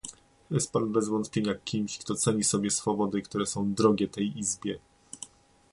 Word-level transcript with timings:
Jest 0.51 0.71
pan 0.71 0.91
bez 0.91 1.09
wątpienia 1.09 1.55
kimś, 1.55 1.97
kto 1.97 2.15
ceni 2.15 2.43
sobie 2.43 2.71
swobody, 2.71 3.21
które 3.21 3.45
są 3.45 3.73
drogie 3.73 4.07
tej 4.07 4.37
Izbie 4.39 4.79